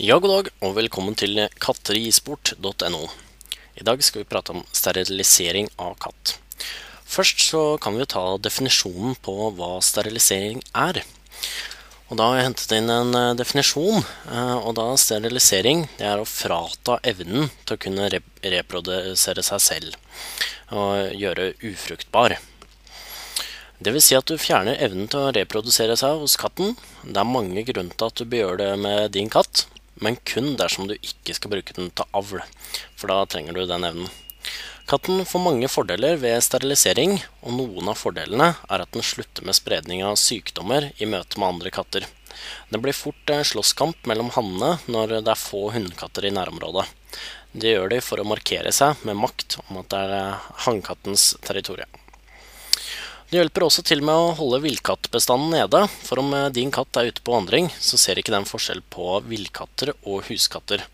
Ja, 0.00 0.16
god 0.16 0.30
dag, 0.30 0.46
og 0.64 0.70
velkommen 0.78 1.12
til 1.20 1.36
katterisport.no. 1.60 3.00
I 3.76 3.82
dag 3.84 4.00
skal 4.00 4.22
vi 4.22 4.28
prate 4.30 4.54
om 4.54 4.62
sterilisering 4.72 5.66
av 5.76 5.98
katt. 6.00 6.38
Først 7.04 7.42
så 7.44 7.60
kan 7.76 7.98
vi 8.00 8.06
ta 8.08 8.22
definisjonen 8.40 9.18
på 9.20 9.50
hva 9.52 9.74
sterilisering 9.84 10.62
er. 10.72 11.02
Og 12.08 12.16
Da 12.16 12.30
har 12.30 12.38
jeg 12.38 12.46
hentet 12.46 12.72
inn 12.78 12.88
en 12.88 13.18
eh, 13.18 13.34
definisjon. 13.36 14.00
eh, 14.32 14.54
og 14.64 14.72
da 14.78 14.86
Sterilisering 14.96 15.84
det 15.98 16.08
er 16.08 16.22
å 16.22 16.24
frata 16.24 16.96
evnen 17.04 17.50
til 17.66 17.76
å 17.76 17.82
kunne 17.84 18.08
reprodusere 18.08 19.44
seg 19.44 19.60
selv 19.60 19.96
og 20.72 21.12
gjøre 21.20 21.52
ufruktbar. 21.60 22.38
Vil 23.84 24.00
si 24.00 24.16
at 24.16 24.24
du 24.24 24.40
fjerner 24.40 24.80
evnen 24.80 25.12
til 25.12 25.20
å 25.20 25.36
reprodusere 25.36 25.98
seg 26.00 26.16
hos 26.16 26.38
katten. 26.40 26.78
Det 27.04 27.20
er 27.20 27.28
mange 27.28 27.60
grunner 27.68 27.92
til 27.92 28.08
at 28.08 28.16
du 28.16 28.24
bør 28.24 28.44
gjøre 28.46 28.60
det 28.64 28.80
med 28.80 29.12
din 29.12 29.28
katt, 29.28 29.66
men 30.02 30.18
kun 30.28 30.56
dersom 30.58 30.90
du 30.90 30.96
ikke 30.98 31.36
skal 31.38 31.54
bruke 31.54 31.76
den 31.78 31.92
til 31.94 32.18
avl, 32.18 32.42
for 32.98 33.12
da 33.12 33.22
trenger 33.30 33.56
du 33.56 33.64
den 33.70 33.86
evnen. 33.88 34.10
Katten 34.90 35.22
får 35.24 35.40
mange 35.44 35.68
fordeler 35.70 36.18
ved 36.20 36.42
sterilisering, 36.42 37.14
og 37.46 37.54
noen 37.54 37.92
av 37.92 38.00
fordelene 38.00 38.48
er 38.66 38.82
at 38.82 38.90
den 38.92 39.06
slutter 39.06 39.46
med 39.46 39.56
spredning 39.56 40.02
av 40.04 40.18
sykdommer 40.20 40.90
i 40.98 41.08
møte 41.08 41.38
med 41.38 41.54
andre 41.54 41.72
katter. 41.74 42.08
Det 42.68 42.80
blir 42.82 42.96
fort 42.96 43.30
eh, 43.30 43.44
slåsskamp 43.46 44.08
mellom 44.10 44.32
hannene 44.34 44.74
når 44.90 45.18
det 45.20 45.32
er 45.32 45.38
få 45.38 45.68
hunnkatter 45.74 46.26
i 46.26 46.34
nærområdet. 46.34 46.88
Det 47.52 47.74
gjør 47.74 47.92
de 47.92 48.00
for 48.02 48.20
å 48.20 48.26
markere 48.26 48.72
seg 48.74 49.04
med 49.06 49.20
makt 49.20 49.60
om 49.66 49.82
at 49.82 49.92
det 49.92 50.04
er 50.06 50.14
eh, 50.18 50.46
hannkattens 50.66 51.32
territorium. 51.46 52.01
Det 53.32 53.38
hjelper 53.40 53.64
også 53.64 53.80
til 53.88 54.02
med 54.04 54.12
å 54.12 54.32
holde 54.36 54.58
villkattbestanden 54.60 55.54
nede, 55.54 55.78
for 56.04 56.20
om 56.20 56.34
eh, 56.36 56.50
din 56.52 56.68
katt 56.68 56.98
er 57.00 57.06
ute 57.08 57.22
på 57.24 57.32
vandring, 57.32 57.70
så 57.80 57.96
ser 57.96 58.18
ikke 58.20 58.34
den 58.34 58.44
forskjell 58.44 58.82
på 58.92 59.06
villkatter 59.24 59.94
og 59.94 60.26
huskatter. 60.26 60.84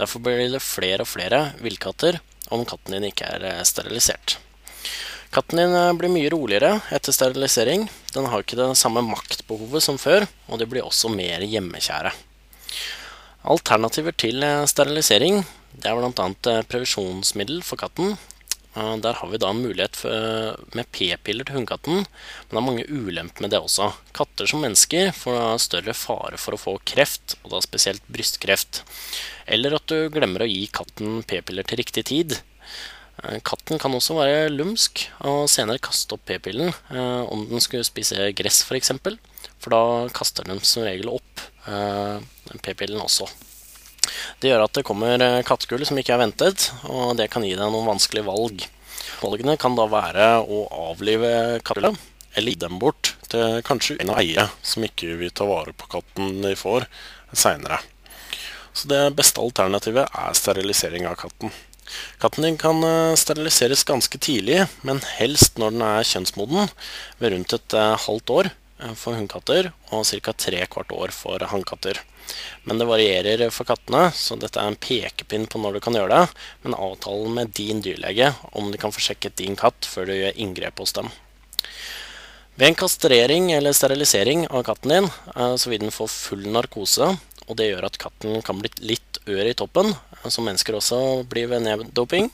Derfor 0.00 0.24
blir 0.24 0.42
det 0.56 0.62
flere 0.66 1.06
og 1.06 1.10
flere 1.12 1.38
villkatter 1.62 2.18
om 2.50 2.66
katten 2.66 2.96
din 2.96 3.06
ikke 3.12 3.30
er 3.36 3.46
eh, 3.46 3.62
sterilisert. 3.62 4.40
Katten 5.38 5.62
din 5.62 5.78
eh, 5.78 5.92
blir 5.94 6.10
mye 6.10 6.34
roligere 6.34 6.80
etter 6.98 7.14
sterilisering. 7.14 7.86
Den 8.10 8.26
har 8.26 8.42
ikke 8.42 8.58
det 8.58 8.72
samme 8.80 9.06
maktbehovet 9.06 9.86
som 9.86 9.94
før, 9.94 10.26
og 10.50 10.58
de 10.58 10.66
blir 10.66 10.82
også 10.82 11.14
mer 11.14 11.46
hjemmekjære. 11.46 12.10
Alternativer 13.54 14.18
til 14.18 14.42
sterilisering 14.66 15.44
det 15.78 15.90
er 15.90 15.98
bl.a. 16.02 16.60
prevensjonsmiddel 16.66 17.62
for 17.62 17.78
katten. 17.78 18.16
Eh, 18.76 18.96
Der 19.04 19.18
har 19.20 19.28
vi 19.30 19.38
da 19.38 19.50
en 19.50 19.62
mulighet 19.62 20.00
med 20.74 20.90
p-piller 20.92 21.44
til 21.46 21.58
hundekatten, 21.60 22.02
men 22.04 22.50
det 22.50 22.60
er 22.60 22.68
mange 22.68 22.86
ulemper 22.88 23.44
med 23.44 23.54
det 23.54 23.60
også. 23.62 23.92
Katter 24.16 24.46
som 24.50 24.64
mennesker 24.64 25.12
får 25.14 25.38
da 25.38 25.52
større 25.62 25.94
fare 25.94 26.40
for 26.40 26.56
å 26.56 26.60
få 26.60 26.78
kreft, 26.84 27.36
og 27.44 27.54
da 27.54 27.62
spesielt 27.64 28.02
brystkreft. 28.10 28.82
Eller 29.46 29.76
at 29.76 29.86
du 29.90 30.08
glemmer 30.10 30.44
å 30.44 30.50
gi 30.50 30.66
katten 30.72 31.22
p-piller 31.28 31.66
til 31.68 31.80
riktig 31.82 32.04
tid. 32.10 32.38
Eh, 33.22 33.38
Katten 33.46 33.78
kan 33.78 33.94
også 33.94 34.16
være 34.18 34.50
lumsk 34.52 35.04
og 35.22 35.46
senere 35.52 35.82
kaste 35.82 36.16
opp 36.16 36.24
p-pillen 36.28 36.72
eh, 36.72 37.22
om 37.30 37.46
den 37.50 37.62
skulle 37.62 37.86
spise 37.86 38.32
gress 38.36 38.62
f.eks. 38.66 38.90
For, 39.04 39.18
for 39.62 39.76
da 39.76 39.82
kaster 40.16 40.48
den 40.48 40.62
som 40.66 40.86
regel 40.86 41.12
opp 41.12 41.44
eh, 41.70 42.18
p-pillen 42.64 43.02
også. 43.04 43.28
Det 44.44 44.50
gjør 44.50 44.66
at 44.66 44.76
det 44.76 44.82
kommer 44.84 45.22
eh, 45.24 45.42
kattegull 45.48 45.86
som 45.88 45.96
ikke 45.96 46.12
er 46.12 46.20
ventet, 46.20 46.66
og 46.84 47.14
det 47.16 47.30
kan 47.32 47.46
gi 47.46 47.54
deg 47.56 47.70
noen 47.72 47.86
vanskelige 47.88 48.26
valg. 48.26 48.66
Valgene 49.22 49.54
kan 49.56 49.72
da 49.72 49.86
være 49.88 50.26
å 50.44 50.58
avlive 50.90 51.30
kattene, 51.64 51.94
eller 52.36 52.52
gi 52.52 52.60
dem 52.60 52.76
bort 52.82 53.14
til 53.32 53.62
kanskje 53.64 53.96
en 54.04 54.12
eier 54.12 54.52
som 54.60 54.84
ikke 54.84 55.14
vil 55.16 55.32
ta 55.32 55.46
vare 55.48 55.72
på 55.72 55.88
katten 55.94 56.42
de 56.44 56.52
får 56.60 56.84
seinere. 57.32 57.78
Så 58.76 58.90
det 58.92 59.00
beste 59.16 59.40
alternativet 59.40 60.12
er 60.12 60.36
sterilisering 60.36 61.08
av 61.08 61.16
katten. 61.24 61.54
Katten 62.20 62.44
din 62.44 62.60
kan 62.60 62.84
eh, 62.84 63.16
steriliseres 63.16 63.86
ganske 63.88 64.20
tidlig, 64.20 64.66
men 64.84 65.00
helst 65.14 65.56
når 65.56 65.72
den 65.72 65.88
er 65.88 66.10
kjønnsmoden, 66.10 66.68
ved 67.16 67.32
rundt 67.32 67.56
et 67.56 67.78
eh, 67.80 67.96
halvt 68.04 68.36
år 68.36 68.52
for 68.98 69.14
hunnkatter 69.14 69.70
og 69.94 70.04
ca. 70.06 70.32
tre 70.32 70.64
kvart 70.66 70.92
år 70.92 71.14
for 71.14 71.42
hannkatter. 71.50 72.00
Men 72.64 72.80
det 72.80 72.88
varierer 72.88 73.50
for 73.52 73.68
kattene, 73.68 74.08
så 74.16 74.36
dette 74.40 74.60
er 74.60 74.70
en 74.70 74.78
pekepinn 74.80 75.46
på 75.50 75.60
når 75.60 75.76
du 75.76 75.82
kan 75.84 75.96
gjøre 75.96 76.14
det, 76.14 76.38
men 76.64 76.76
avtale 76.78 77.28
med 77.36 77.52
din 77.56 77.82
dyrlege 77.84 78.32
om 78.52 78.70
de 78.72 78.80
kan 78.80 78.94
få 78.94 79.02
sjekket 79.04 79.36
din 79.40 79.58
katt 79.60 79.86
før 79.88 80.08
du 80.08 80.14
gjør 80.16 80.40
inngrep 80.40 80.80
hos 80.80 80.96
dem. 80.96 81.10
Ved 82.54 82.70
en 82.70 82.78
kastrering 82.78 83.50
eller 83.52 83.74
sterilisering 83.74 84.46
av 84.46 84.62
katten 84.66 84.92
din, 84.92 85.10
eh, 85.34 85.56
så 85.56 85.70
vil 85.70 85.82
den 85.82 85.94
få 85.94 86.06
full 86.06 86.46
narkose, 86.54 87.08
og 87.48 87.56
det 87.58 87.66
gjør 87.72 87.88
at 87.88 87.98
katten 87.98 88.40
kan 88.46 88.60
bli 88.60 88.70
litt 88.94 89.18
ør 89.26 89.44
i 89.44 89.56
toppen, 89.58 89.90
eh, 89.90 90.28
som 90.30 90.46
mennesker 90.46 90.78
også 90.78 91.26
blir 91.28 91.50
ved 91.50 91.66
neddoping. 91.66 92.30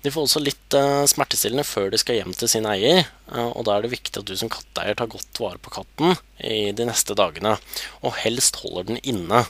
De 0.00 0.12
får 0.12 0.26
også 0.26 0.40
litt 0.40 0.76
uh, 0.76 1.04
smertestillende 1.08 1.66
før 1.68 1.90
de 1.92 1.98
skal 2.00 2.20
hjem 2.20 2.36
til 2.36 2.48
sin 2.48 2.68
eier, 2.70 3.04
Uh, 3.30 3.52
og 3.54 3.62
da 3.66 3.76
er 3.76 3.84
det 3.84 3.92
viktig 3.92 4.18
at 4.18 4.26
du 4.26 4.34
som 4.38 4.50
katteeier 4.50 4.96
tar 4.98 5.10
godt 5.10 5.38
vare 5.38 5.60
på 5.62 5.70
katten 5.70 6.16
i 6.42 6.72
de 6.74 6.86
neste 6.88 7.14
dagene, 7.14 7.54
og 8.02 8.16
helst 8.24 8.58
holder 8.64 8.88
den 8.88 8.98
inne, 9.06 9.44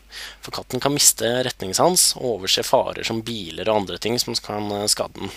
for 0.45 0.53
katten 0.59 0.83
kan 0.85 0.93
miste 0.93 1.31
retningssans 1.47 2.11
og 2.19 2.27
overse 2.35 2.65
farer 2.67 3.07
som 3.09 3.23
biler 3.25 3.71
og 3.71 3.83
andre 3.83 3.97
ting 4.03 4.19
som 4.21 4.37
kan 4.45 4.69
eh, 4.77 4.85
skade 4.93 5.17
den. 5.17 5.33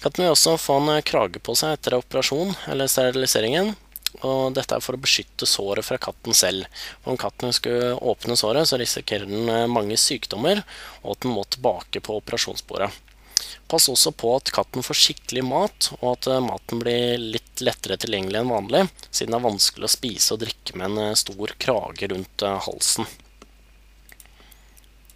Katten 0.00 0.24
vil 0.24 0.32
også 0.32 0.56
få 0.58 0.78
en 0.80 1.04
krage 1.04 1.44
på 1.44 1.54
seg 1.58 1.76
etter 1.76 1.98
operasjon 1.98 2.56
eller 2.72 2.88
steriliseringen, 2.90 3.74
og 4.24 4.56
dette 4.56 4.76
er 4.76 4.84
for 4.84 4.96
å 4.96 5.04
beskytte 5.04 5.48
såret 5.48 5.84
fra 5.84 6.00
katten 6.00 6.32
selv. 6.36 6.64
Om 7.04 7.20
katten 7.20 7.52
skulle 7.52 7.92
åpne 8.00 8.36
såret, 8.40 8.64
så 8.68 8.80
risikerer 8.80 9.28
den 9.28 9.72
mange 9.72 10.00
sykdommer, 10.00 10.64
og 11.02 11.18
at 11.18 11.24
den 11.26 11.36
må 11.36 11.44
tilbake 11.44 12.00
på 12.00 12.16
operasjonsbordet. 12.22 12.90
Pass 13.72 13.88
også 13.88 14.10
på 14.12 14.34
at 14.36 14.50
katten 14.52 14.84
får 14.84 14.98
skikkelig 15.00 15.42
mat, 15.48 15.86
og 16.02 16.10
at 16.10 16.26
eh, 16.28 16.42
maten 16.44 16.82
blir 16.82 17.16
litt 17.16 17.62
lettere 17.64 17.96
tilgjengelig 18.02 18.42
enn 18.42 18.52
vanlig, 18.52 18.82
siden 19.08 19.32
det 19.32 19.38
er 19.38 19.46
vanskelig 19.46 19.88
å 19.88 19.92
spise 19.94 20.34
og 20.34 20.42
drikke 20.42 20.76
med 20.76 20.90
en 20.90 21.00
eh, 21.06 21.14
stor 21.16 21.54
krage 21.56 22.10
rundt 22.12 22.44
eh, 22.44 22.58
halsen. 22.66 23.08